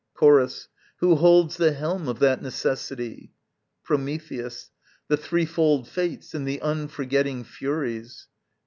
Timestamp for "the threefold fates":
5.09-6.33